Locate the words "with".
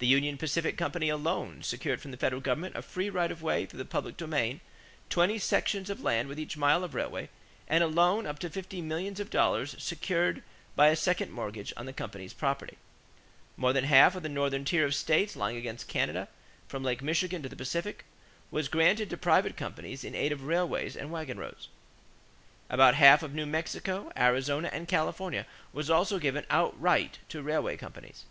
6.28-6.38